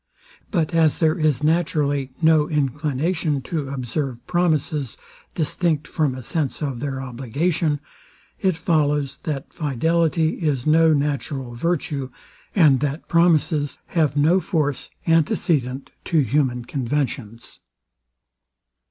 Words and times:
But 0.49 0.73
as 0.73 0.97
there 0.97 1.13
is 1.15 1.43
naturally 1.43 2.09
no 2.23 2.49
inclination 2.49 3.39
to 3.43 3.69
observe 3.69 4.25
promises, 4.25 4.97
distinct 5.35 5.87
from 5.87 6.15
a 6.15 6.23
sense 6.23 6.63
of 6.63 6.79
their 6.79 6.99
obligation; 6.99 7.79
it 8.39 8.57
follows, 8.57 9.19
that 9.25 9.53
fidelity 9.53 10.39
is 10.41 10.65
no 10.65 10.91
natural 10.91 11.53
virtue, 11.53 12.09
and 12.55 12.79
that 12.79 13.07
promises 13.09 13.77
have 13.93 14.17
no 14.17 14.39
force, 14.39 14.89
antecedent 15.05 15.91
to 16.05 16.17
human 16.21 16.65
conventions. 16.65 17.59